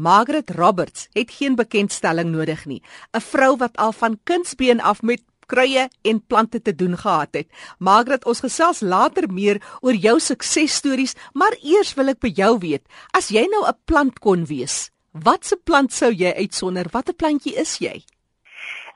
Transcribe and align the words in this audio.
Margaret 0.00 0.50
Roberts 0.50 1.08
het 1.12 1.30
geen 1.30 1.54
bekendstelling 1.54 2.30
nodig 2.32 2.64
nie. 2.64 2.82
'n 3.12 3.20
Vrou 3.20 3.56
wat 3.56 3.76
al 3.76 3.92
van 3.92 4.20
kindsbeen 4.24 4.80
af 4.80 5.02
met 5.02 5.22
kruie 5.46 5.88
en 6.02 6.26
plante 6.26 6.62
te 6.62 6.74
doen 6.74 6.96
gehad 6.98 7.28
het. 7.30 7.48
Margaret, 7.78 8.24
ons 8.24 8.40
gesels 8.40 8.80
later 8.80 9.32
meer 9.32 9.60
oor 9.80 9.94
jou 9.94 10.20
suksesstories, 10.20 11.14
maar 11.32 11.56
eers 11.62 11.94
wil 11.94 12.08
ek 12.08 12.20
by 12.20 12.32
jou 12.34 12.58
weet, 12.58 12.82
as 13.10 13.28
jy 13.28 13.44
nou 13.50 13.66
'n 13.68 13.76
plant 13.84 14.18
kon 14.18 14.44
wees, 14.44 14.90
watse 15.12 15.56
plant 15.56 15.92
sou 15.92 16.12
jy 16.12 16.32
uitsonder? 16.32 16.86
Watter 16.90 17.14
plantjie 17.14 17.54
is 17.54 17.78
jy? 17.78 18.04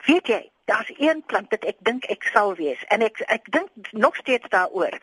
Weet 0.06 0.26
jy, 0.26 0.50
daar's 0.64 0.90
een 0.98 1.22
plant 1.26 1.50
wat 1.50 1.64
ek 1.64 1.76
dink 1.80 2.04
ek 2.04 2.22
sal 2.32 2.54
wees 2.54 2.80
en 2.88 3.02
ek 3.02 3.20
ek 3.28 3.50
dink 3.50 3.70
nog 3.92 4.16
steeds 4.16 4.48
daaroor. 4.48 4.98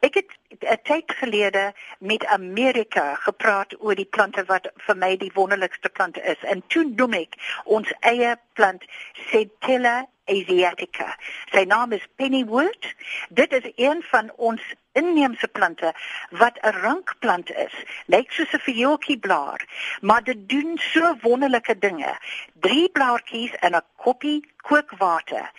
Ek 0.00 0.14
het 0.14 0.30
'n 0.60 0.80
tyd 0.82 1.12
gelede 1.20 1.72
met 1.98 2.26
Amerika 2.26 3.14
gepraat 3.14 3.74
oor 3.78 3.94
die 3.94 4.10
plante 4.16 4.44
wat 4.44 4.70
vir 4.76 4.96
my 4.96 5.16
die 5.16 5.30
wonderlikste 5.34 5.88
plante 5.88 6.22
is 6.22 6.42
en 6.42 6.62
toe 6.66 6.84
noem 6.84 7.12
ek 7.12 7.34
ons 7.64 7.92
eie 8.00 8.36
plant 8.52 8.84
Centella 9.30 10.06
asiatica. 10.24 11.16
Sy 11.52 11.64
naam 11.66 11.92
is 11.92 12.06
pennywood. 12.16 12.86
Dit 13.28 13.52
is 13.52 13.72
een 13.76 14.02
van 14.10 14.30
ons 14.36 14.62
inheemse 14.92 15.48
plante 15.48 15.94
wat 16.30 16.58
'n 16.60 16.76
rankplant 16.84 17.50
is. 17.50 17.74
Lyk 18.06 18.30
soos 18.32 18.52
'n 18.52 18.58
viooltjieblaar, 18.58 19.60
maar 20.00 20.22
dit 20.24 20.48
doen 20.48 20.78
so 20.78 21.16
wonderlike 21.20 21.78
dinge. 21.78 22.18
Drie 22.52 22.88
blaartjies 22.90 23.52
in 23.60 23.74
'n 23.74 23.82
koppie 23.96 24.52
kookwater 24.56 25.50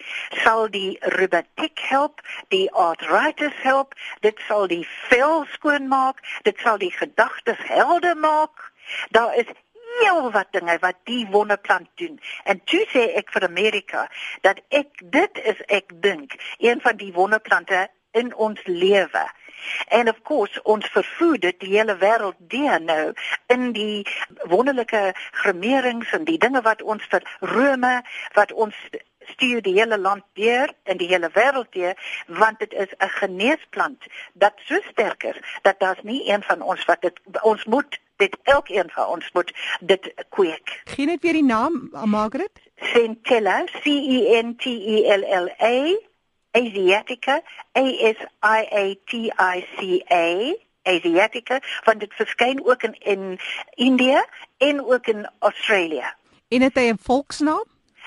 sal 0.44 0.70
die 0.70 0.98
reumatiek 1.00 1.80
help, 1.80 2.22
die 2.48 2.72
arthritis 2.72 3.56
help, 3.62 3.93
dit 4.20 4.40
sal 4.48 4.68
die 4.68 4.88
vel 5.10 5.46
skoonmaak, 5.56 6.22
dit 6.44 6.58
sal 6.60 6.78
die 6.78 6.92
gedagtes 6.92 7.62
helder 7.68 8.18
maak. 8.18 8.72
Daar 9.10 9.36
is 9.36 9.52
heel 10.00 10.32
wat 10.32 10.52
dinge 10.52 10.78
wat 10.80 10.96
die 11.04 11.28
wonderplant 11.30 11.90
doen. 11.96 12.20
En 12.44 12.64
toe 12.64 12.86
sê 12.94 13.06
ek 13.20 13.32
vir 13.36 13.48
Amerika 13.48 14.08
dat 14.42 14.62
ek 14.70 15.04
dit 15.18 15.44
is 15.54 15.62
ek 15.68 15.94
dink 16.02 16.36
een 16.58 16.82
van 16.82 16.98
die 16.98 17.14
wonderplante 17.14 17.88
in 18.12 18.36
ons 18.36 18.60
lewe. 18.66 19.26
En 19.88 20.10
of 20.10 20.22
course 20.22 20.64
ons 20.64 20.88
vervoer 20.92 21.40
dit 21.40 21.60
die 21.60 21.72
hele 21.78 21.96
wêreld 21.98 22.36
deur 22.52 22.82
nou 22.82 23.14
in 23.48 23.72
die 23.78 24.04
wonderlike 24.52 25.14
gremerings 25.44 26.12
en 26.12 26.28
die 26.28 26.38
dinge 26.38 26.62
wat 26.62 26.82
ons 26.82 27.06
vir 27.10 27.24
Rome 27.40 27.96
wat 28.34 28.52
ons 28.52 28.76
stuur 29.26 29.62
die 29.62 29.74
hele 29.74 29.98
land 29.98 30.24
deur 30.34 30.74
in 30.84 30.98
die 30.98 31.08
hele 31.08 31.30
wêreld 31.34 31.72
deur 31.72 31.96
want 32.28 32.60
dit 32.60 32.74
is 32.74 32.92
'n 32.98 33.10
geneesplant 33.10 34.06
dat 34.34 34.54
so 34.66 34.80
sterk 34.92 35.24
is 35.24 35.38
dat 35.62 35.80
daar's 35.80 36.04
nie 36.04 36.30
een 36.30 36.44
van 36.44 36.62
ons 36.62 36.86
wat 36.86 37.02
dit 37.02 37.20
ons 37.42 37.66
moet 37.66 38.00
dit 38.16 38.38
elkeen 38.44 38.90
van 38.90 39.08
ons 39.08 39.32
moet 39.32 39.54
dit 39.80 40.14
kweek. 40.30 40.82
Geen 40.84 41.08
net 41.08 41.22
weer 41.22 41.34
die 41.34 41.44
naam, 41.44 41.90
Margaret? 42.06 42.60
Centella, 42.76 43.64
C 43.66 43.86
E 43.86 44.42
N 44.42 44.56
T 44.56 44.66
E 44.66 45.16
L 45.18 45.24
L 45.44 45.50
A, 45.60 45.98
Asiatica, 46.52 47.42
A 47.78 47.86
S 48.12 48.20
I 48.44 48.62
A 48.72 48.96
T 49.06 49.14
I 49.40 49.66
C 49.76 50.12
A. 50.12 50.54
Asiatica, 50.84 51.62
want 51.84 52.00
dit 52.00 52.14
verskyn 52.14 52.60
ook 52.66 52.84
in 52.84 52.96
in 53.00 53.40
India 53.76 54.26
en 54.58 54.86
ook 54.86 55.08
in 55.08 55.30
Australië. 55.40 56.14
En 56.48 56.62
het 56.62 56.76
hy 56.76 56.92
'n 56.92 57.00
volksnaam? 57.02 57.64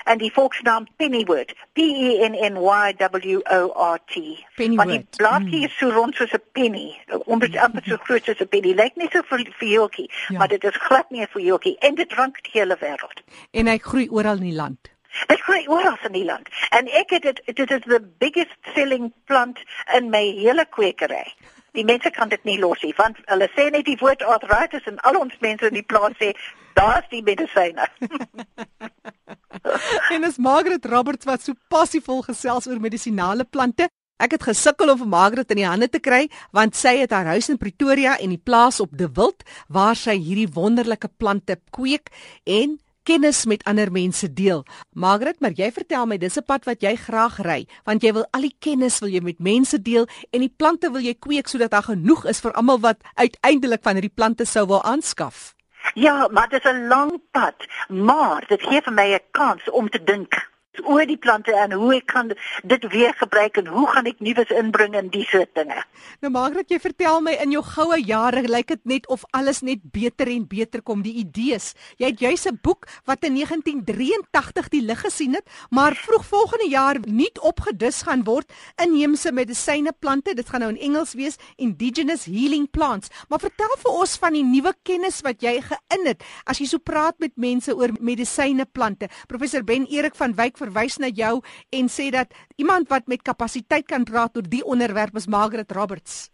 En 0.07 0.17
die 0.17 0.31
volksnaam 0.33 0.87
Pennywood, 0.95 1.53
P 1.73 1.79
E 1.79 2.17
N 2.25 2.33
N 2.33 2.57
Y 2.57 2.93
W 2.97 3.39
O 3.43 3.71
R 3.91 3.99
T. 4.05 4.23
Want 4.55 4.89
die 4.89 5.05
blaadjie 5.17 5.59
mm. 5.59 5.65
is 5.65 5.77
so 5.77 5.89
rond 5.91 6.15
soos 6.15 6.33
'n 6.33 6.43
penny, 6.51 6.87
ongeveer 7.25 7.61
amper 7.61 7.83
so 7.85 7.97
groot 8.07 8.23
soos 8.23 8.41
'n 8.41 8.47
penny. 8.47 8.73
Lyk 8.73 8.95
nie 8.95 9.09
so 9.11 9.21
vir 9.29 9.43
viooltjie, 9.59 10.11
ja. 10.27 10.37
maar 10.37 10.47
dit 10.47 10.63
is 10.63 10.77
glad 10.87 11.09
nie 11.09 11.21
'n 11.21 11.31
viooltjie 11.33 11.77
en 11.79 11.95
dit 11.95 12.13
rank 12.13 12.43
die 12.43 12.55
hele 12.59 12.77
wêreld. 12.79 13.23
En 13.51 13.67
hy 13.67 13.77
groei 13.77 14.07
oral 14.09 14.37
in 14.37 14.49
die 14.51 14.59
land. 14.61 14.91
Dit 15.27 15.41
groei 15.41 15.67
oral 15.67 15.97
in 16.03 16.11
die 16.11 16.25
land. 16.25 16.49
En 16.69 16.87
ek 16.87 17.09
het 17.09 17.21
dit 17.21 17.41
dit 17.45 17.71
is 17.71 17.83
the 17.85 18.01
biggest 18.17 18.57
selling 18.73 19.13
plant 19.25 19.59
in 19.93 20.09
my 20.09 20.23
hele 20.39 20.65
kwekery. 20.69 21.25
Die 21.71 21.85
mense 21.85 22.09
kan 22.09 22.29
dit 22.29 22.43
nie 22.43 22.59
los 22.59 22.81
nie 22.81 22.93
want 22.97 23.17
hulle 23.25 23.49
sê 23.55 23.69
net 23.69 23.85
die 23.85 23.97
woord 23.99 24.23
arthritis 24.23 24.85
en 24.85 24.99
al 24.99 25.19
ons 25.19 25.39
mense 25.39 25.67
in 25.67 25.73
die 25.73 25.85
plaas 25.93 26.15
sê 26.21 26.31
daar's 26.73 27.09
die 27.09 27.23
medisyne. 27.23 27.87
en 30.13 30.23
is 30.23 30.37
Margaret 30.37 30.85
Roberts 30.85 31.25
wat 31.25 31.43
so 31.43 31.53
passievol 31.71 32.23
gesels 32.25 32.67
oor 32.67 32.79
medisinale 32.79 33.45
plante. 33.45 33.87
Ek 34.17 34.33
het 34.33 34.47
gesukkel 34.47 34.89
om 34.89 34.97
vir 35.03 35.09
Margaret 35.11 35.51
in 35.53 35.61
die 35.61 35.69
hande 35.69 35.89
te 35.93 36.01
kry 36.01 36.25
want 36.55 36.75
sy 36.77 36.95
het 37.03 37.13
haar 37.13 37.29
huis 37.35 37.51
in 37.53 37.59
Pretoria 37.61 38.17
en 38.17 38.33
die 38.33 38.41
plaas 38.41 38.81
op 38.81 38.95
De 38.97 39.09
Wild 39.13 39.45
waar 39.69 39.97
sy 39.97 40.17
hierdie 40.17 40.49
wonderlike 40.55 41.09
plante 41.21 41.59
kweek 41.75 42.09
en 42.49 42.79
kennis 43.07 43.45
met 43.47 43.63
ander 43.63 43.91
mense 43.91 44.27
deel. 44.33 44.65
Margaret, 44.91 45.37
maar 45.39 45.53
jy 45.55 45.69
vertel 45.71 46.09
my 46.09 46.17
dis 46.17 46.37
'n 46.37 46.43
pad 46.43 46.65
wat 46.65 46.81
jy 46.81 46.95
graag 46.95 47.39
ry 47.45 47.67
want 47.85 48.03
jy 48.03 48.11
wil 48.13 48.25
al 48.33 48.41
die 48.41 48.55
kennis 48.59 48.99
wil 48.99 49.09
jy 49.09 49.21
met 49.21 49.39
mense 49.39 49.77
deel 49.81 50.07
en 50.33 50.41
die 50.41 50.53
plante 50.57 50.91
wil 50.91 51.01
jy 51.01 51.13
kweek 51.13 51.47
sodat 51.47 51.71
daar 51.71 51.87
genoeg 51.93 52.25
is 52.25 52.41
vir 52.41 52.51
almal 52.51 52.79
wat 52.79 52.97
uiteindelik 53.15 53.83
van 53.83 53.95
hierdie 53.95 54.15
plante 54.15 54.45
sou 54.45 54.65
wil 54.67 54.83
aanskaf. 54.83 55.56
Ja, 55.97 56.27
maar 56.31 56.49
dit 56.49 56.65
is 56.65 56.71
'n 56.71 56.87
lang 56.87 57.21
pad, 57.31 57.55
maar 57.87 58.43
dit 58.47 58.61
gee 58.61 58.81
vir 58.81 58.93
my 58.93 59.13
'n 59.13 59.21
kans 59.31 59.69
om 59.69 59.89
te 59.89 60.03
dink 60.03 60.49
oor 60.85 61.05
die 61.05 61.17
plante 61.17 61.55
en 61.55 61.71
hoe 61.71 61.95
ek 61.95 62.07
kan 62.11 62.31
dit 62.63 62.87
weer 62.91 63.13
gebruik 63.17 63.57
en 63.57 63.67
hoe 63.67 63.87
gaan 63.87 64.05
ek 64.05 64.19
nuus 64.19 64.51
inbring 64.51 64.95
in 64.95 65.09
die 65.09 65.25
soort 65.25 65.53
dinge. 65.55 65.79
Nou 66.21 66.31
Margaret, 66.31 66.69
jy 66.69 66.79
vertel 66.79 67.21
my 67.21 67.33
in 67.41 67.51
jou 67.51 67.63
goue 67.63 67.99
jare 68.01 68.43
lyk 68.47 68.67
dit 68.67 68.83
net 68.85 69.07
of 69.07 69.25
alles 69.37 69.61
net 69.61 69.81
beter 69.93 70.27
en 70.27 70.47
beter 70.47 70.81
kom 70.81 71.01
die 71.05 71.17
idees. 71.21 71.73
Jy 71.97 72.11
het 72.11 72.19
juis 72.19 72.47
'n 72.47 72.59
boek 72.61 72.87
wat 73.05 73.23
in 73.23 73.33
1983 73.33 74.69
die 74.69 74.81
lig 74.81 75.01
gesien 75.01 75.33
het, 75.33 75.45
maar 75.69 75.95
vroeg 75.95 76.25
volgende 76.25 76.69
jaar 76.69 76.97
nie 77.05 77.31
opgedis 77.41 78.01
gaan 78.07 78.23
word 78.23 78.51
inheemse 78.81 79.31
medisyne 79.31 79.93
plante. 79.99 80.33
Dit 80.33 80.49
gaan 80.49 80.61
nou 80.61 80.71
in 80.71 80.79
Engels 80.79 81.13
wees 81.13 81.37
Indigenous 81.57 82.25
Healing 82.25 82.69
Plants. 82.71 83.09
Maar 83.29 83.39
vertel 83.39 83.75
vir 83.83 83.91
ons 83.91 84.17
van 84.17 84.33
die 84.33 84.43
nuwe 84.43 84.73
kennis 84.83 85.21
wat 85.21 85.41
jy 85.41 85.59
geïn 85.61 86.07
het 86.07 86.23
as 86.45 86.59
jy 86.59 86.67
so 86.69 86.79
praat 86.79 87.17
met 87.19 87.35
mense 87.35 87.73
oor 87.75 87.93
medisyne 87.99 88.65
plante. 88.65 89.09
Professor 89.27 89.63
Ben 89.63 89.87
Erik 89.91 90.15
van 90.15 90.35
Wyk 90.37 90.57
verwys 90.67 90.97
na 91.01 91.11
jou 91.23 91.41
en 91.71 91.91
sê 91.91 92.09
dat 92.13 92.33
iemand 92.55 92.89
wat 92.93 93.07
met 93.07 93.23
kapasiteit 93.23 93.87
kan 93.87 94.03
praat 94.03 94.35
oor 94.35 94.47
die 94.47 94.63
onderwerp 94.63 95.15
is 95.15 95.27
Margaret 95.27 95.71
Roberts. 95.71 96.27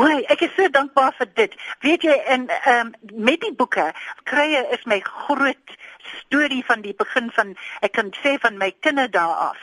Oei, 0.00 0.22
ek 0.32 0.40
is 0.46 0.54
so 0.56 0.68
dankbaar 0.72 1.12
vir 1.18 1.28
dit. 1.38 1.56
Weet 1.84 2.04
jy, 2.08 2.16
en 2.34 2.46
ehm 2.48 2.92
um, 2.92 3.18
met 3.28 3.42
die 3.44 3.52
boeke 3.54 3.90
krye 4.30 4.62
is 4.76 4.86
my 4.92 4.98
groot 5.04 5.76
storie 6.10 6.62
van 6.66 6.80
die 6.86 6.94
begin 7.02 7.28
van 7.36 7.52
ek 7.86 7.92
kan 7.98 8.10
sê 8.22 8.36
van 8.44 8.56
my 8.62 8.70
kinderdae 8.86 9.36
af. 9.50 9.60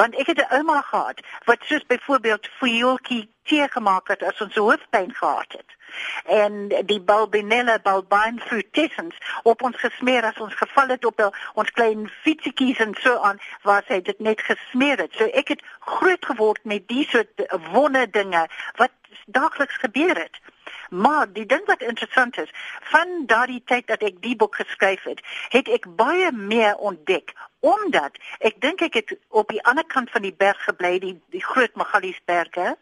Want 0.00 0.16
ek 0.22 0.32
het 0.32 0.40
'n 0.44 0.54
ouma 0.60 0.80
gehad 0.92 1.20
wat 1.50 1.66
soos 1.70 1.84
byvoorbeeld 1.92 2.48
viooltjie 2.62 3.24
tee 3.50 3.68
gemaak 3.68 4.08
het 4.08 4.22
as 4.22 4.40
ons 4.40 4.54
hoofpyn 4.54 5.14
gehad 5.14 5.58
het 5.58 5.76
en 6.24 6.68
die 6.68 7.00
bulbinella 7.00 7.78
bulbine 7.82 8.40
frutescens 8.40 9.16
op 9.42 9.62
ons 9.62 9.76
gesmeer 9.76 10.24
as 10.24 10.40
ons 10.40 10.54
geval 10.54 10.88
het 10.94 11.04
op 11.04 11.22
ons 11.54 11.70
klein 11.70 12.08
fietsiekies 12.22 12.78
en 12.78 12.94
so 13.00 13.16
aan 13.18 13.40
waar 13.62 13.84
sy 13.88 14.00
dit 14.00 14.20
net 14.20 14.40
gesmeer 14.40 14.98
het. 14.98 15.14
So 15.14 15.24
ek 15.24 15.54
het 15.56 15.66
groot 15.80 16.24
geword 16.24 16.64
met 16.64 16.88
die 16.88 17.06
soort 17.08 17.46
wonder 17.72 18.10
dinge 18.10 18.46
wat 18.76 18.90
daagliks 19.26 19.76
gebeur 19.76 20.16
het. 20.16 20.40
Maar 20.90 21.32
die 21.32 21.46
ding 21.46 21.66
wat 21.66 21.82
interessant 21.82 22.38
is, 22.38 22.50
van 22.80 23.22
daardie 23.26 23.62
tyd 23.64 23.86
dat 23.86 24.02
ek 24.02 24.18
die 24.22 24.36
boek 24.36 24.56
geskryf 24.58 25.04
het, 25.06 25.22
het 25.54 25.68
ek 25.68 25.86
baie 25.96 26.32
meer 26.32 26.74
ontdek 26.76 27.34
omdat 27.60 28.16
ek 28.38 28.56
dink 28.64 28.80
ek 28.80 28.94
het 28.96 29.10
op 29.28 29.50
die 29.52 29.60
ander 29.68 29.84
kant 29.84 30.10
van 30.10 30.24
die 30.24 30.32
berg 30.32 30.62
gebly, 30.64 30.94
die 30.98 31.16
die 31.34 31.44
groot 31.44 31.74
Magaliesberge. 31.76 32.76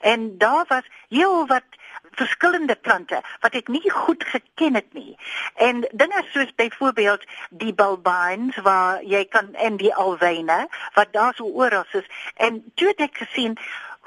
En 0.00 0.38
daar 0.38 0.64
was 0.68 0.86
heel 1.08 1.46
wat 1.50 1.66
verskillende 2.10 2.74
plante 2.76 3.20
wat 3.40 3.54
ek 3.54 3.68
nie 3.68 3.90
goed 3.90 4.24
geken 4.24 4.74
het 4.74 4.92
nie. 4.92 5.18
En 5.54 5.84
dinge 5.92 6.24
soos 6.32 6.54
byvoorbeeld 6.54 7.24
die 7.50 7.74
bulbines 7.74 8.56
waar 8.56 9.02
jy 9.02 9.24
kan 9.24 9.54
en 9.54 9.76
die 9.76 9.94
alwyne 9.94 10.66
wat 10.94 11.12
daar 11.12 11.34
so 11.34 11.44
oral 11.44 11.84
is. 11.92 12.08
En 12.36 12.64
toe 12.74 12.88
het 12.88 13.00
ek 13.00 13.22
gesien 13.24 13.58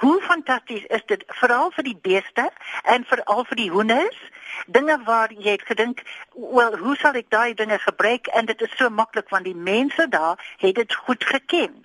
hoe 0.03 0.21
fantasties 0.21 0.85
is 0.85 1.05
dit 1.05 1.23
veral 1.27 1.71
vir 1.71 1.83
die 1.83 1.99
beeste 2.01 2.49
en 2.83 3.05
veral 3.05 3.45
vir 3.45 3.61
die 3.61 3.69
hoenders. 3.69 4.19
Dinge 4.65 4.99
waar 5.05 5.31
jy 5.31 5.55
het 5.55 5.65
gedink 5.69 6.03
wel 6.33 6.77
hoe 6.77 6.95
sal 6.97 7.17
ek 7.19 7.29
daai 7.29 7.53
dinge 7.53 7.79
gebruik? 7.79 8.27
En 8.27 8.45
dit 8.45 8.61
is 8.61 8.77
so 8.77 8.89
maklik 8.89 9.29
want 9.29 9.49
die 9.49 9.57
mense 9.57 10.07
daar 10.09 10.55
het 10.57 10.75
dit 10.75 10.93
goed 10.93 11.23
geken 11.23 11.83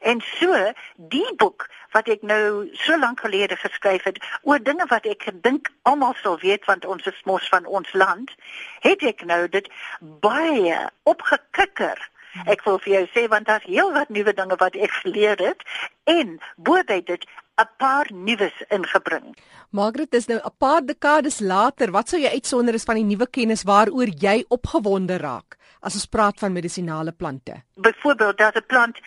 En 0.00 0.22
so 0.38 0.72
die 0.96 1.34
boek 1.36 1.68
wat 1.92 2.08
ek 2.08 2.22
nou 2.22 2.68
so 2.72 2.98
lank 2.98 3.20
gelede 3.20 3.56
geskryf 3.56 4.04
het 4.04 4.18
oor 4.42 4.62
dinge 4.62 4.86
wat 4.90 5.06
ek 5.06 5.22
gedink 5.30 5.70
almal 5.82 6.14
sal 6.22 6.38
weet 6.38 6.64
want 6.70 6.84
ons 6.84 7.06
is 7.06 7.20
mos 7.24 7.48
van 7.48 7.66
ons 7.66 7.92
land, 7.92 8.30
het 8.80 9.02
ek 9.02 9.24
nou 9.24 9.48
dit 9.48 9.68
baie 10.00 10.88
opgekikker. 11.02 11.98
Ek 12.46 12.62
wil 12.62 12.78
vir 12.78 12.92
jou 12.92 13.06
sê 13.10 13.26
want 13.28 13.48
daar's 13.50 13.66
heel 13.66 13.90
wat 13.92 14.10
nuwe 14.14 14.32
dinge 14.32 14.56
wat 14.60 14.76
ek 14.78 14.92
geleer 15.02 15.40
het 15.42 15.64
en 16.06 16.38
boobei 16.56 17.00
dit 17.02 17.26
'n 17.60 17.68
paar 17.76 18.06
nuus 18.12 18.56
ingebring. 18.68 19.36
Margaret, 19.70 20.10
dis 20.10 20.26
nou 20.26 20.40
'n 20.40 20.56
paar 20.58 20.82
dekades 20.84 21.40
later, 21.40 21.90
wat 21.90 22.08
sou 22.08 22.20
jy 22.20 22.30
uitsonder 22.30 22.74
is 22.74 22.84
van 22.84 22.94
die 22.94 23.04
nuwe 23.04 23.26
kennis 23.26 23.62
waaroor 23.62 24.08
jy 24.08 24.44
opgewonde 24.48 25.16
raak 25.18 25.56
as 25.80 25.94
ons 25.94 26.06
praat 26.06 26.38
van 26.38 26.52
medisinale 26.52 27.12
plante? 27.12 27.62
Byvoorbeeld, 27.74 28.38
daar's 28.38 28.56
'n 28.56 28.66
plant 28.66 28.98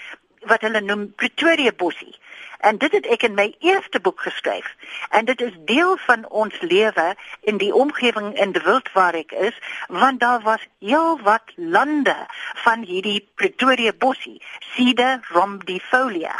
wat 0.45 0.61
hulle 0.61 0.81
noem 0.81 1.13
Pretoria 1.15 1.71
bossie. 1.77 2.15
En 2.59 2.77
dit 2.77 2.91
het 2.91 3.07
ek 3.11 3.25
in 3.27 3.33
my 3.35 3.49
eerste 3.59 3.99
boek 3.99 4.21
geskryf. 4.23 4.67
En 5.09 5.25
dit 5.25 5.41
is 5.41 5.55
deel 5.67 5.97
van 6.05 6.23
ons 6.29 6.61
lewe 6.61 7.15
in 7.41 7.57
die 7.57 7.73
omgewing 7.75 8.31
in 8.39 8.55
die 8.55 8.63
wild 8.63 8.91
waar 8.93 9.17
ek 9.19 9.31
is, 9.31 9.57
want 9.87 10.19
daar 10.19 10.41
was 10.41 10.63
heel 10.79 11.19
wat 11.27 11.51
lande 11.55 12.15
van 12.63 12.87
hierdie 12.87 13.19
Pretoria 13.35 13.91
bossie, 13.97 14.39
Cedar 14.75 15.19
rhombifolia. 15.29 16.35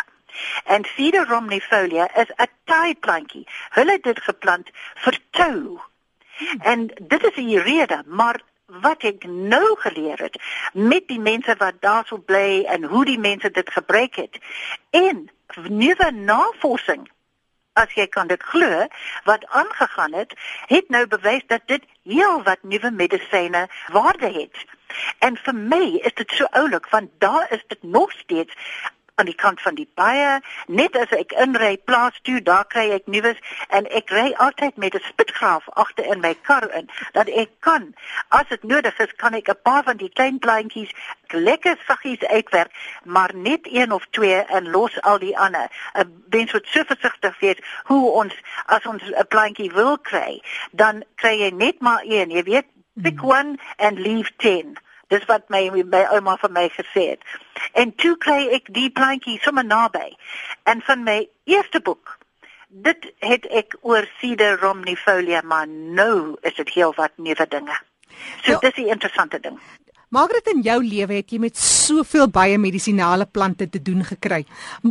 En 0.63 0.87
Cedar 0.95 1.27
rhombifolia 1.27 2.07
is 2.15 2.31
'n 2.35 2.49
taaiplantjie. 2.63 3.47
Hulle 3.69 3.91
het 3.91 4.03
dit 4.03 4.19
geplant 4.19 4.69
vir 4.95 5.19
tou. 5.29 5.79
En 6.59 6.87
dit 6.87 7.23
is 7.23 7.35
die 7.35 7.59
rede, 7.59 8.03
maar 8.05 8.41
wat 8.81 9.03
ek 9.03 9.25
nou 9.27 9.75
geleer 9.79 10.19
het 10.19 10.37
met 10.73 11.07
die 11.07 11.19
mense 11.19 11.55
wat 11.57 11.81
daarso 11.81 12.17
bly 12.17 12.63
en 12.63 12.83
hoe 12.83 13.05
die 13.05 13.19
mense 13.19 13.51
dit 13.51 13.69
gebruik 13.69 14.15
het. 14.15 14.39
En 14.89 15.29
nuwe 15.69 16.11
navorsing 16.11 17.09
as 17.73 17.93
jy 17.97 18.05
kan 18.07 18.27
dit 18.29 18.41
glo 18.43 18.85
wat 19.25 19.45
aangegaan 19.49 20.13
het, 20.13 20.33
het 20.69 20.89
nou 20.89 21.05
bewys 21.07 21.45
dat 21.47 21.65
dit 21.65 21.85
heel 22.03 22.43
wat 22.43 22.61
nuwe 22.61 22.91
medisyne 22.91 23.67
waarde 23.93 24.29
het. 24.29 24.65
En 25.25 25.37
vir 25.37 25.55
my 25.55 25.83
is 26.05 26.13
dit 26.13 26.35
so 26.37 26.45
oulik 26.51 26.89
want 26.93 27.09
daar 27.17 27.47
is 27.51 27.63
dit 27.67 27.83
nog 27.83 28.11
steeds 28.11 28.53
aan 29.15 29.25
die 29.25 29.35
kant 29.35 29.61
van 29.61 29.75
die 29.75 29.89
baie 29.95 30.39
net 30.67 30.95
as 30.97 31.11
ek 31.15 31.35
inry 31.45 31.77
plaas 31.77 32.19
toe 32.27 32.41
daar 32.41 32.65
kry 32.65 32.89
ek 32.95 33.05
nuus 33.05 33.39
en 33.69 33.89
ek 33.99 34.09
ry 34.09 34.33
altyd 34.45 34.77
met 34.77 34.95
'n 34.95 35.05
spitgraaf 35.09 35.69
agter 35.83 36.05
in 36.05 36.19
my 36.19 36.33
kar 36.47 36.65
in 36.79 36.89
dat 37.13 37.27
ek 37.27 37.49
kan 37.59 37.93
as 38.29 38.47
dit 38.49 38.63
nodig 38.63 38.99
is 38.99 39.13
kan 39.15 39.33
ek 39.33 39.49
'n 39.49 39.61
paar 39.63 39.83
van 39.83 39.97
die 39.97 40.09
klein 40.09 40.39
plantjies 40.39 40.91
lekker 41.33 41.77
saggies 41.87 42.25
uitwerk 42.25 42.71
maar 43.03 43.31
net 43.35 43.61
een 43.63 43.91
of 43.91 44.05
twee 44.09 44.41
en 44.41 44.69
los 44.69 45.01
al 45.01 45.19
die 45.19 45.37
ander. 45.37 45.69
'n 45.93 46.23
mens 46.29 46.53
moet 46.53 46.67
so 46.67 46.83
versigtig 46.83 47.39
wees 47.39 47.59
hoe 47.83 48.11
ons 48.11 48.33
as 48.65 48.85
ons 48.85 49.03
'n 49.03 49.27
plantjie 49.27 49.71
wil 49.71 49.97
kry 49.97 50.41
dan 50.71 51.03
kry 51.15 51.39
jy 51.39 51.49
net 51.49 51.79
maar 51.79 52.01
een 52.03 52.29
jy 52.29 52.43
weet 52.43 52.65
pick 53.01 53.19
hmm. 53.19 53.29
one 53.29 53.57
and 53.77 53.99
leave 53.99 54.31
10 54.37 54.77
Dis 55.07 55.25
wat 55.25 55.49
my 55.49 55.69
my 55.69 56.05
ouma 56.15 56.37
vir 56.41 56.51
my 56.51 56.69
gesê 56.69 57.09
het. 57.09 57.23
En 57.73 57.95
toe 57.95 58.17
kry 58.17 58.47
ek 58.55 58.73
die 58.73 58.89
plantjie 58.89 59.39
sommer 59.41 59.65
naby. 59.65 60.15
En 60.63 60.81
van 60.81 61.03
my 61.03 61.29
eerste 61.43 61.81
boek 61.81 62.17
dit 62.73 63.13
het 63.19 63.45
ek 63.53 63.75
oor 63.81 64.07
Cedar 64.17 64.57
rhombifolia 64.57 65.41
maar 65.45 65.67
nou 65.67 66.35
is 66.41 66.55
dit 66.57 66.69
heel 66.73 66.93
wat 66.97 67.11
nuwe 67.15 67.47
dinge. 67.47 67.75
So, 68.41 68.51
so 68.51 68.59
dis 68.59 68.77
'n 68.77 68.89
interessante 68.89 69.39
ding. 69.39 69.59
Margaret 70.13 70.45
in 70.51 70.59
jou 70.61 70.75
lewe 70.85 71.15
het 71.17 71.31
jy 71.33 71.39
met 71.41 71.55
soveel 71.57 72.27
baie 72.29 72.59
medisinale 72.61 73.25
plante 73.25 73.65
te 73.65 73.79
doen 73.81 74.03
gekry. 74.05 74.43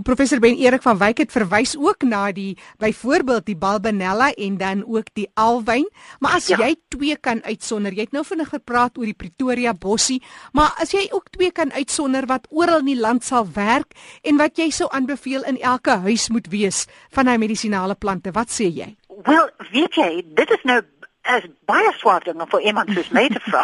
Professor 0.03 0.41
Ben 0.43 0.57
Erik 0.59 0.83
van 0.83 0.99
Wyk 0.99 1.21
het 1.23 1.31
verwys 1.31 1.77
ook 1.79 2.03
na 2.09 2.25
die 2.35 2.57
byvoorbeeld 2.83 3.47
die 3.47 3.55
Balbanella 3.55 4.33
en 4.35 4.57
dan 4.59 4.83
ook 4.83 5.13
die 5.15 5.29
Alwyn, 5.39 5.87
maar 6.19 6.41
as 6.41 6.49
ja. 6.51 6.59
jy 6.65 6.75
twee 6.91 7.15
kan 7.23 7.39
uitsonder, 7.47 7.95
jy 7.95 8.09
het 8.09 8.17
nou 8.17 8.25
vinnig 8.27 8.51
gepraat 8.51 8.99
oor 8.99 9.07
die 9.07 9.15
Pretoria 9.15 9.77
bossie, 9.79 10.19
maar 10.59 10.75
as 10.83 10.91
jy 10.91 11.05
ook 11.15 11.31
twee 11.31 11.55
kan 11.55 11.71
uitsonder 11.71 12.27
wat 12.27 12.51
oral 12.51 12.83
in 12.83 12.91
die 12.91 12.99
land 12.99 13.23
sal 13.23 13.47
werk 13.55 13.95
en 14.27 14.43
wat 14.43 14.59
jy 14.59 14.73
sou 14.75 14.91
aanbeveel 14.91 15.47
in 15.47 15.61
elke 15.63 16.01
huis 16.03 16.33
moet 16.35 16.51
wees 16.51 16.89
van 17.15 17.31
hy 17.31 17.39
medisinale 17.39 17.95
plante, 17.95 18.35
wat 18.35 18.51
sê 18.51 18.67
jy? 18.67 18.91
Wel, 19.23 19.47
weet 19.71 19.95
jy, 19.95 20.11
dit 20.35 20.51
is 20.51 20.67
nou 20.67 20.81
is 21.23 21.45
baie 21.71 21.93
swaar 21.99 22.25
dinge 22.25 22.47
vir 22.51 22.65
iemand 22.71 22.91
soos 22.95 23.11
my 23.15 23.29
te 23.29 23.41
vra. 23.47 23.63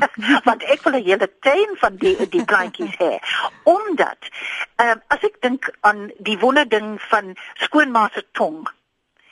Want 0.46 0.62
ek 0.62 0.84
wil 0.84 0.98
'n 0.98 1.04
hele 1.04 1.28
tuin 1.46 1.76
van 1.82 1.96
die 1.96 2.14
die 2.34 2.44
plantjies 2.44 2.94
hê. 2.98 3.18
Omdat 3.62 4.30
ehm 4.76 4.90
um, 4.90 5.02
as 5.08 5.26
ek 5.26 5.40
dink 5.40 5.70
aan 5.80 6.10
die 6.18 6.38
wonderding 6.38 7.00
van 7.10 7.34
skoonma 7.66 8.08
se 8.14 8.24
tong. 8.32 8.68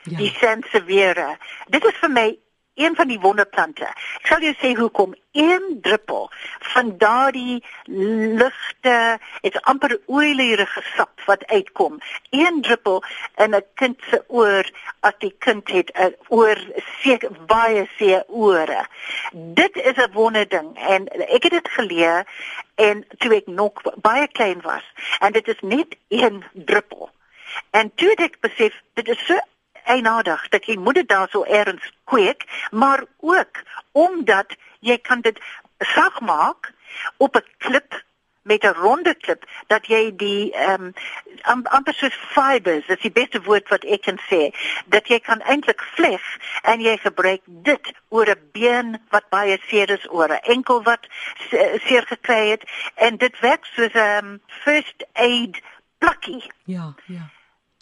Ja. 0.03 0.17
Die 0.19 0.33
sensievere. 0.41 1.37
Dit 1.69 1.85
is 1.85 1.97
vir 2.01 2.11
my 2.11 2.29
een 2.79 2.95
van 2.97 3.09
die 3.11 3.21
wonderplante. 3.21 3.89
Ek 4.21 4.29
sal 4.31 4.45
jou 4.47 4.55
sê 4.61 4.73
hoekom 4.79 5.15
een 5.33 5.79
druppel 5.83 6.29
van 6.73 6.95
daardie 6.99 7.59
ligte, 8.41 9.19
dit's 9.43 9.63
amper 9.71 9.97
oeilierige 10.07 10.83
sap 10.95 11.25
wat 11.27 11.45
uitkom. 11.47 11.99
Een 12.31 12.63
druppel 12.63 13.03
in 13.37 13.55
'n 13.55 13.65
kind 13.75 13.99
se 14.11 14.23
oor 14.29 14.71
as 15.01 15.19
die 15.19 15.35
kind 15.39 15.69
het 15.69 15.91
'n 15.95 16.15
oor 16.29 16.59
seker 17.03 17.31
baie 17.47 17.89
se 17.99 18.25
ore. 18.29 18.87
Dit 19.33 19.77
is 19.77 19.97
'n 19.97 20.13
wonderding 20.13 20.77
en 20.77 21.09
ek 21.09 21.43
het 21.43 21.53
dit 21.53 21.69
geleer 21.69 22.27
en 22.75 23.07
toe 23.19 23.35
ek 23.35 23.47
nog 23.47 23.73
baie 24.01 24.29
klein 24.29 24.61
was 24.61 24.85
en 25.19 25.33
dit 25.33 25.49
is 25.49 25.61
net 25.61 25.97
een 26.09 26.45
druppel. 26.53 27.11
En 27.71 27.93
toe 27.95 28.15
ek 28.15 28.41
besef 28.41 28.75
dit 28.95 29.09
is 29.09 29.27
so 29.27 29.39
eienaardig 29.85 30.49
dat 30.49 30.65
jy 30.65 30.77
moet 30.77 30.95
dit 30.95 31.09
daarso 31.09 31.43
erns 31.43 31.93
kweek, 32.05 32.45
maar 32.71 33.05
ook 33.21 33.63
omdat 33.93 34.57
jy 34.81 34.99
kan 34.99 35.21
dit 35.21 35.41
sag 35.79 36.21
maak 36.21 36.73
op 37.17 37.37
'n 37.37 37.45
klip 37.59 38.07
met 38.43 38.63
'n 38.65 38.81
ronde 38.81 39.15
klip 39.15 39.45
dat 39.67 39.87
jy 39.87 40.17
die 40.17 40.53
ehm 40.53 40.93
um, 41.51 41.63
amper 41.67 41.95
soos 41.95 42.19
fibers, 42.35 42.87
dit 42.87 42.97
is 42.97 43.03
die 43.03 43.19
beste 43.21 43.43
woord 43.43 43.69
wat 43.69 43.85
ek 43.85 44.03
kan 44.03 44.21
sê, 44.31 44.43
dat 44.87 45.09
jy 45.09 45.19
kan 45.21 45.41
eintlik 45.41 45.83
vleg 45.97 46.25
en 46.63 46.81
jy 46.81 46.97
gebruik 46.97 47.43
dit 47.45 47.93
oor 48.09 48.29
'n 48.31 48.51
been 48.53 49.01
wat 49.09 49.29
baie 49.29 49.59
seer 49.69 49.91
is 49.91 50.11
oor 50.11 50.29
'n 50.29 50.47
enkel 50.55 50.83
wat 50.83 51.07
seer 51.87 52.05
gekry 52.07 52.49
het 52.51 52.65
en 52.95 53.17
dit 53.17 53.41
werk 53.41 53.65
soos 53.65 53.93
'n 53.93 54.25
um, 54.25 54.41
first 54.49 55.05
aid 55.13 55.61
plakkie. 55.99 56.45
Ja, 56.65 56.95
ja. 57.07 57.38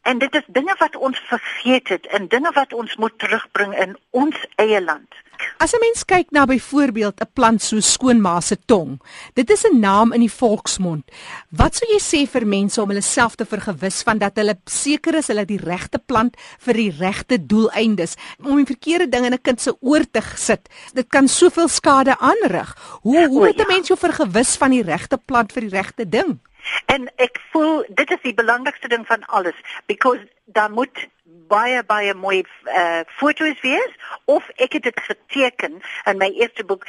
En 0.07 0.19
dit 0.19 0.35
is 0.39 0.45
dinge 0.47 0.75
wat 0.79 0.97
ons 0.97 1.19
vergeet 1.27 1.89
het 1.89 2.05
en 2.15 2.29
dinge 2.31 2.51
wat 2.55 2.73
ons 2.73 2.97
moet 3.03 3.15
terugbring 3.19 3.73
in 3.85 3.97
ons 4.11 4.37
eie 4.63 4.79
land. 4.83 5.15
As 5.59 5.73
'n 5.75 5.81
mens 5.81 6.05
kyk 6.05 6.31
na 6.31 6.45
byvoorbeeld 6.47 7.21
'n 7.21 7.33
plant 7.33 7.63
so 7.63 7.81
skoonma 7.81 8.41
se 8.41 8.57
tong. 8.67 9.03
Dit 9.35 9.51
is 9.51 9.65
'n 9.65 9.81
naam 9.81 10.13
in 10.13 10.21
die 10.21 10.33
volksmond. 10.33 11.05
Wat 11.51 11.75
sou 11.75 11.91
jy 11.93 12.01
sê 12.01 12.31
vir 12.31 12.47
mense 12.47 12.83
om 12.83 12.89
hulle 12.89 13.03
self 13.03 13.35
te 13.35 13.45
vergewis 13.45 14.03
van 14.03 14.19
dat 14.19 14.37
hulle 14.37 14.59
seker 14.65 15.15
is 15.15 15.27
hulle 15.27 15.45
die 15.45 15.61
regte 15.65 15.99
plant 15.99 16.37
vir 16.59 16.75
die 16.75 16.95
regte 16.99 17.47
doeleindes 17.47 18.15
om 18.45 18.57
die 18.57 18.75
verkeerde 18.75 19.09
ding 19.09 19.25
in 19.25 19.33
'n 19.33 19.43
kind 19.43 19.61
se 19.61 19.77
oor 19.81 20.05
te 20.11 20.23
sit. 20.35 20.69
Dit 20.95 21.09
kan 21.09 21.29
soveel 21.29 21.69
skade 21.69 22.19
aanrig. 22.19 22.77
Hoe 23.03 23.27
hoe 23.27 23.47
moet 23.47 23.61
'n 23.61 23.67
mens 23.69 23.89
jou 23.89 23.99
vergewis 23.99 24.57
van 24.57 24.71
die 24.71 24.83
regte 24.83 25.19
plant 25.19 25.53
vir 25.53 25.63
die 25.63 25.77
regte 25.77 26.09
ding? 26.09 26.39
En 26.87 27.11
ek 27.17 27.41
voel 27.51 27.85
dit 27.89 28.11
is 28.11 28.23
die 28.23 28.35
belangrikste 28.35 28.89
ding 28.89 29.07
van 29.07 29.25
alles 29.27 29.59
because 29.87 30.21
daar 30.45 30.71
moet 30.71 31.09
baie 31.49 31.83
baie 31.85 32.15
mooi 32.15 32.45
uh, 32.65 33.01
foto's 33.19 33.61
wees 33.61 33.93
of 34.25 34.49
ek 34.57 34.73
het 34.73 34.83
dit 34.83 35.01
geteken 35.01 35.81
in 36.05 36.19
my 36.19 36.31
eerste 36.35 36.65
boek 36.65 36.87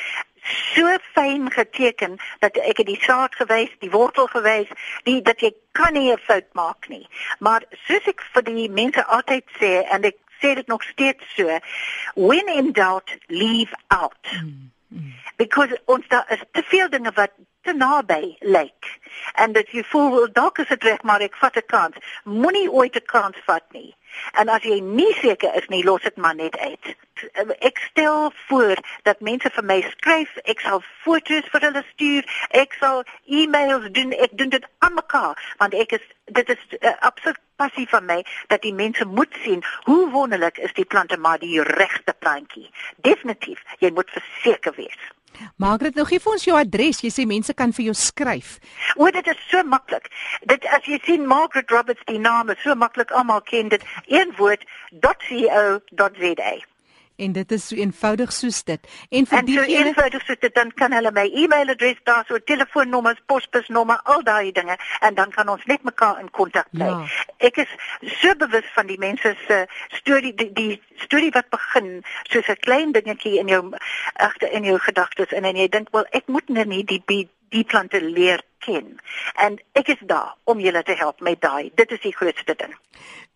so 0.48 0.93
fyn 1.13 1.50
geteken 1.51 2.17
dat 2.39 2.57
ek 2.57 2.77
het 2.77 2.88
die 2.88 3.01
saad 3.01 3.36
gewys, 3.36 3.74
die 3.84 3.91
wortel 3.91 4.29
gewys, 4.31 4.69
die 5.03 5.19
dat 5.22 5.41
jy 5.43 5.51
kan 5.72 5.93
nie 5.93 6.12
'n 6.12 6.17
fout 6.17 6.48
maak 6.53 6.88
nie. 6.88 7.07
Maar 7.39 7.63
soos 7.88 8.07
ek 8.07 8.24
vir 8.34 8.43
die 8.43 8.69
mense 8.69 9.05
altyd 9.05 9.46
sê 9.60 9.84
en 9.91 10.03
ek 10.03 10.17
sê 10.39 10.55
dit 10.55 10.67
nog 10.67 10.84
steeds 10.84 11.36
so, 11.36 11.60
when 12.15 12.48
in 12.48 12.72
doubt, 12.72 13.17
leave 13.27 13.74
out. 13.88 14.24
Mm, 14.31 14.48
mm. 14.48 14.72
Because 15.36 15.82
ons 15.86 16.08
daar 16.08 16.25
is 16.32 16.44
te 16.51 16.63
veel 16.63 16.89
dinge 16.89 17.12
wat 17.13 17.32
te 17.62 17.74
naby 17.74 18.36
lyk. 18.39 19.00
En 19.34 19.51
dat 19.51 19.70
jy 19.72 19.84
voel 19.84 20.27
dalk 20.34 20.58
is 20.63 20.67
dit 20.67 20.84
reg 20.84 21.01
maar 21.03 21.22
ek 21.22 21.36
vat 21.36 21.58
'n 21.58 21.65
kans. 21.65 21.96
Moenie 22.24 22.72
ooit 22.72 22.96
'n 22.96 23.06
kans 23.06 23.38
vat 23.46 23.65
nie. 23.72 23.96
En 24.32 24.50
as 24.50 24.63
jy 24.63 24.79
nie 24.79 25.13
seker 25.13 25.56
is 25.56 25.67
nie 25.67 25.84
los 25.84 26.01
dit 26.01 26.17
maar 26.17 26.36
net 26.36 26.58
uit. 26.58 26.96
Ek 27.60 27.77
stel 27.77 28.32
voor 28.48 28.77
dat 29.03 29.20
mense 29.20 29.50
vir 29.50 29.63
my 29.63 29.82
skryf 29.82 30.38
ek 30.44 30.60
sal 30.60 30.82
foto's 31.03 31.50
vir 31.51 31.62
hulle 31.62 31.84
stuur 31.94 32.24
ek 32.50 32.74
sal 32.79 33.03
e-mails 33.25 33.91
doen 33.91 34.12
ek 34.12 34.38
doen 34.38 34.50
dit 34.50 34.65
aan 34.79 34.94
mekaar 34.94 35.56
want 35.58 35.74
ek 35.74 35.91
is 35.91 36.06
dit 36.25 36.50
is 36.50 36.63
uh, 36.79 36.94
absoluut 37.00 37.39
passie 37.59 37.87
van 37.89 38.05
my 38.05 38.21
dat 38.53 38.61
die 38.61 38.73
mense 38.73 39.05
moet 39.05 39.33
sien 39.43 39.63
hoe 39.89 40.09
wonderlik 40.15 40.57
is 40.69 40.73
die 40.79 40.85
plante 40.85 41.17
maar 41.17 41.39
die 41.43 41.61
regte 41.73 42.15
plantjie 42.19 42.69
definitief 43.09 43.63
jy 43.83 43.91
moet 43.91 44.09
verseker 44.15 44.75
wees 44.77 45.13
Margaret, 45.61 45.95
nou 45.97 46.05
gee 46.09 46.21
vir 46.21 46.33
ons 46.33 46.45
jou 46.47 46.55
adres. 46.57 47.01
Jy 47.03 47.11
sê 47.13 47.25
mense 47.29 47.53
kan 47.57 47.73
vir 47.75 47.89
jou 47.89 47.95
skryf. 47.97 48.55
O, 48.95 49.09
dit 49.13 49.27
is 49.33 49.43
so 49.51 49.61
maklik. 49.73 50.09
Dit 50.49 50.65
as 50.77 50.87
jy 50.89 50.97
sien 51.05 51.27
Margaret 51.29 51.69
Roberts 51.73 52.07
die 52.09 52.21
naam 52.21 52.49
is 52.53 52.63
so 52.63 52.75
maklik 52.75 53.13
almal 53.13 53.43
ken 53.45 53.69
dit. 53.73 53.85
Een 54.07 54.33
woord 54.39 54.65
.co.za. 55.03 56.55
En 57.17 57.31
dit 57.31 57.51
is 57.51 57.67
so 57.67 57.75
eenvoudig 57.75 58.33
soos 58.33 58.63
dit. 58.63 58.88
En 59.09 59.25
vir 59.25 59.38
En 59.38 59.47
so 59.47 59.62
diegene 59.65 59.86
eenvoudig 59.86 60.25
soos 60.25 60.39
dit 60.39 60.53
dan 60.53 60.71
kan 60.74 60.93
hulle 60.93 61.12
my 61.12 61.25
e-mailadres 61.33 61.97
daar 62.03 62.25
so 62.27 62.38
telefoonnommers, 62.45 63.21
posbusnommer, 63.25 64.00
al 64.03 64.24
daai 64.24 64.51
dinge 64.51 64.77
en 65.00 65.15
dan 65.17 65.31
kan 65.33 65.50
ons 65.50 65.65
net 65.65 65.83
mekaar 65.83 66.19
in 66.19 66.29
kontak 66.31 66.69
bly. 66.71 66.86
Ja. 66.86 67.00
Ek 67.50 67.57
is 67.63 67.74
so 68.21 68.36
bewus 68.38 68.69
van 68.75 68.86
die 68.88 69.00
mense 69.01 69.33
se 69.47 69.65
storie 70.00 70.33
die, 70.33 70.51
die 70.53 70.81
storie 71.07 71.31
wat 71.33 71.50
begin 71.50 72.03
soos 72.29 72.47
'n 72.53 72.59
klein 72.59 72.91
dingetjie 72.91 73.39
in 73.39 73.47
jou 73.47 73.63
agter 74.13 74.51
in 74.51 74.63
jou 74.63 74.77
gedagtes 74.79 75.33
en 75.33 75.43
en 75.43 75.55
jy 75.55 75.67
dink 75.67 75.89
wel 75.91 76.05
ek 76.12 76.27
moet 76.27 76.50
nou 76.50 76.65
nie 76.65 76.83
die 76.83 77.01
die, 77.05 77.29
die 77.49 77.63
plante 77.63 78.01
leer 78.01 78.43
ken. 78.63 78.97
En 79.35 79.57
ek 79.77 79.93
is 79.93 80.01
daar 80.09 80.35
om 80.49 80.59
julle 80.59 80.83
te 80.83 80.95
help 80.97 81.21
met 81.25 81.41
daai. 81.41 81.71
Dit 81.75 81.91
is 81.95 82.01
die 82.03 82.15
grootste 82.15 82.55
ding. 82.57 82.73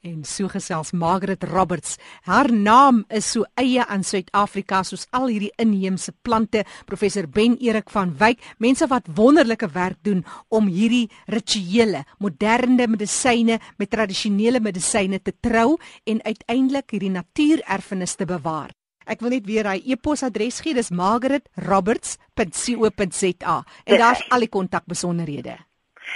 En 0.02 0.24
so 0.26 0.50
gesels 0.50 0.92
Margaret 0.98 1.44
Roberts. 1.46 1.98
Haar 2.26 2.50
naam 2.50 3.04
is 3.14 3.28
so 3.32 3.46
eie 3.62 3.86
aan 3.86 4.04
Suid-Afrika 4.04 4.82
soos 4.88 5.06
al 5.14 5.30
hierdie 5.30 5.52
inheemse 5.62 6.14
plante. 6.26 6.64
Professor 6.90 7.30
Ben 7.30 7.58
Erik 7.62 7.94
van 7.94 8.16
Wyk, 8.18 8.42
mense 8.58 8.88
wat 8.90 9.12
wonderlike 9.14 9.70
werk 9.76 10.02
doen 10.02 10.26
om 10.50 10.68
hierdie 10.74 11.06
rituele, 11.30 12.04
moderne 12.18 12.90
medisyne 12.90 13.60
met 13.78 13.94
tradisionele 13.94 14.60
medisyne 14.60 15.22
te 15.22 15.38
trou 15.40 15.78
en 16.04 16.24
uiteindelik 16.26 16.98
hierdie 16.98 17.14
natuurerfenis 17.14 18.18
te 18.18 18.26
bewaar. 18.26 18.74
Ek 19.06 19.22
wil 19.22 19.30
net 19.30 19.46
weer 19.46 19.68
hy 19.68 19.82
e-posadres 19.86 20.60
gee, 20.62 20.74
dis 20.74 20.90
margaretroberts.co.za 20.90 23.64
en 23.86 23.98
daar's 23.98 24.30
al 24.30 24.40
die 24.40 24.50
kontakbesonderhede. 24.50 25.58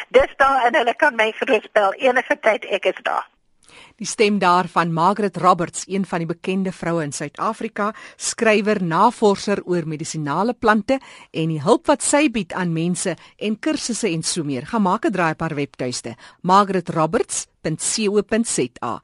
Dis 0.10 0.36
daar 0.38 0.66
en 0.68 0.76
hulle 0.76 0.94
kan 1.00 1.16
my 1.16 1.32
gerusbel 1.40 1.94
enige 2.00 2.40
tyd 2.42 2.66
ek 2.66 2.86
is 2.92 3.00
daar. 3.04 3.30
Die 3.96 4.08
stem 4.08 4.40
daarvan 4.40 4.94
Margaret 4.94 5.38
Roberts, 5.38 5.84
een 5.88 6.06
van 6.06 6.20
die 6.20 6.28
bekende 6.28 6.72
vroue 6.72 7.04
in 7.04 7.12
Suid-Afrika, 7.16 7.94
skrywer, 8.16 8.84
navorser 8.84 9.62
oor 9.66 9.88
medisinale 9.88 10.54
plante 10.54 11.00
en 11.32 11.50
die 11.50 11.62
hulp 11.64 11.88
wat 11.88 12.04
sy 12.04 12.30
bied 12.32 12.54
aan 12.54 12.74
mense 12.76 13.16
en 13.38 13.60
kursusse 13.60 14.10
en 14.12 14.24
so 14.24 14.44
meer. 14.44 14.66
Gaan 14.66 14.82
maak 14.82 15.06
'n 15.06 15.12
draai 15.12 15.32
op 15.32 15.42
haar 15.42 15.56
webtuiste, 15.56 16.16
margaretroberts.co.za. 16.42 19.02